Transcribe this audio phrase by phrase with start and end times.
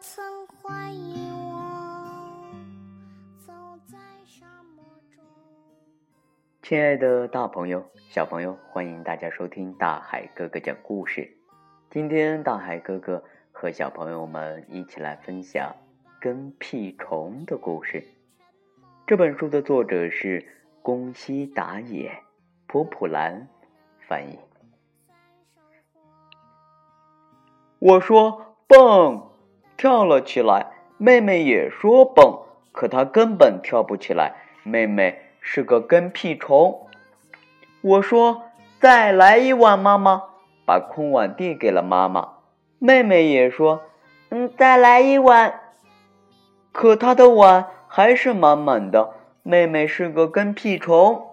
[0.00, 2.50] 曾怀疑我
[3.46, 3.52] 走
[3.86, 5.22] 在沙漠中。
[6.62, 11.36] 亲爱的大朋友、小朋友，欢迎大家收听大海哥哥讲故事。
[11.90, 13.22] 今天大海哥哥
[13.52, 15.74] 和小朋友们一起来分享
[16.20, 18.04] 跟屁虫的故事。
[19.06, 20.46] 这本书的作者是
[20.82, 22.22] 宫西达也，
[22.66, 23.48] 普普兰
[24.08, 24.38] 翻译。
[27.78, 29.30] 我说蹦，
[29.84, 30.68] 跳了起来。
[30.96, 32.38] 妹妹也说蹦，
[32.72, 34.32] 可她根本跳不起来。
[34.62, 36.86] 妹妹是个跟屁虫。
[37.82, 38.44] 我说
[38.80, 40.22] 再来一碗，妈妈
[40.64, 42.30] 把空碗递给了妈妈。
[42.78, 43.82] 妹妹也说
[44.30, 45.60] 嗯，再来一碗。
[46.72, 49.12] 可她的碗还是满满的。
[49.42, 51.26] 妹妹是个跟屁虫。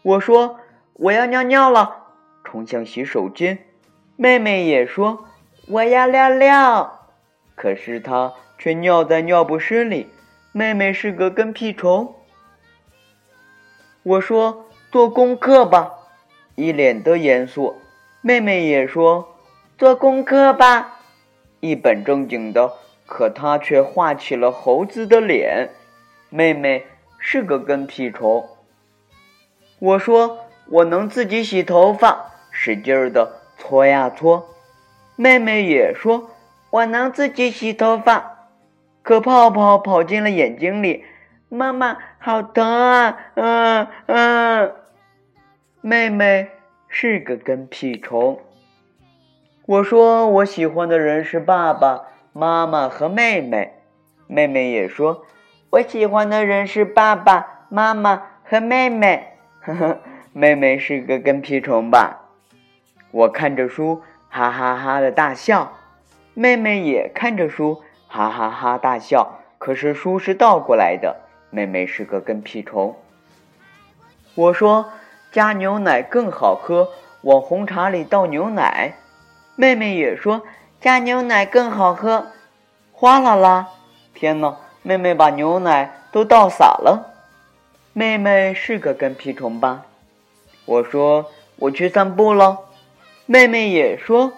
[0.00, 0.58] 我说
[0.94, 2.06] 我要尿尿了，
[2.44, 3.58] 冲向洗手间。
[4.16, 5.26] 妹妹也说
[5.68, 6.93] ：“我要尿尿。”
[7.54, 10.10] 可是他却尿在尿不湿里。
[10.52, 12.14] 妹妹是个跟屁虫。
[14.02, 15.92] 我说：“做功课吧。”
[16.54, 17.76] 一脸的严肃。
[18.20, 19.36] 妹妹也说
[19.76, 21.00] ：“做功课吧。”
[21.60, 22.72] 一本正经的。
[23.06, 25.70] 可她却画起了猴子的脸。
[26.30, 26.86] 妹妹
[27.18, 28.48] 是个跟屁虫。
[29.78, 30.38] 我说
[30.70, 33.40] ：“我能自己洗头发。”使劲儿的。
[33.56, 34.48] 搓呀搓，
[35.16, 36.30] 妹妹也说
[36.74, 38.32] ：“我能自己洗头发。”
[39.02, 41.04] 可泡泡跑进了眼睛里，
[41.50, 43.18] 妈妈好疼啊！
[43.34, 44.72] 嗯嗯，
[45.82, 46.48] 妹妹
[46.88, 48.40] 是个跟屁虫。
[49.66, 53.74] 我说我喜欢的人是爸爸妈妈和妹妹，
[54.26, 55.26] 妹妹也说
[55.70, 59.36] 我喜欢的人是爸爸妈妈和妹妹。
[59.60, 59.98] 呵呵，
[60.32, 62.22] 妹妹是个跟屁虫吧？
[63.10, 65.70] 我看着书，哈哈哈的大笑。
[66.34, 69.40] 妹妹也看着书，哈哈哈大笑。
[69.58, 71.16] 可是书是倒过来的，
[71.50, 72.96] 妹妹是个跟屁虫。
[74.34, 74.90] 我说
[75.32, 76.90] 加牛奶更好喝，
[77.22, 78.94] 往红茶里倒牛奶。
[79.56, 80.42] 妹妹也说
[80.80, 82.26] 加牛奶更好喝。
[82.92, 83.68] 哗啦啦！
[84.12, 84.56] 天哪！
[84.82, 87.14] 妹妹把牛奶都倒洒了。
[87.92, 89.86] 妹妹是个跟屁虫吧？
[90.66, 92.58] 我说我去散步了。
[93.26, 94.32] 妹妹也说：“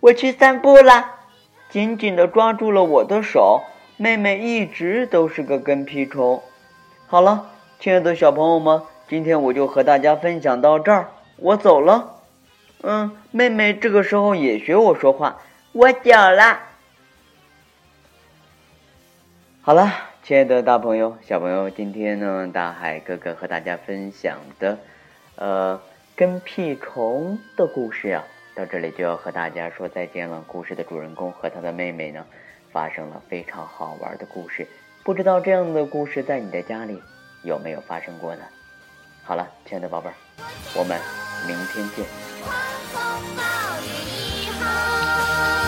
[0.00, 1.18] 我去散步啦！”
[1.72, 3.62] 紧紧地抓住了我的手。
[3.96, 6.42] 妹妹一直都是个跟屁虫。
[7.06, 7.50] 好了，
[7.80, 12.16] 亲爱的小朋友们，今天我就和大家分享到这儿，我走了。
[12.82, 15.40] 嗯，妹妹这个时候也学我说话，
[15.72, 16.60] 我走了。
[19.62, 19.90] 好了，
[20.22, 24.76] 亲爱的大朋友、小朋友，今天呢，大海哥哥和大家分享的，
[25.36, 25.80] 呃。
[26.14, 28.22] 跟屁虫的故事呀，
[28.54, 30.44] 到这里就要和大家说再见了。
[30.46, 32.24] 故事的主人公和他的妹妹呢，
[32.70, 34.66] 发生了非常好玩的故事。
[35.02, 37.02] 不知道这样的故事在你的家里
[37.42, 38.42] 有没有发生过呢？
[39.24, 40.14] 好了，亲爱的宝贝儿，
[40.76, 41.00] 我们
[41.46, 42.04] 明天见。
[42.42, 42.52] 狂
[42.92, 43.02] 风
[43.36, 43.42] 暴
[43.82, 43.86] 雨
[44.44, 45.61] 以后